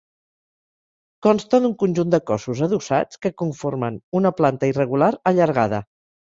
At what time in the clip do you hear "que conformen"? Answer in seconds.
3.27-4.03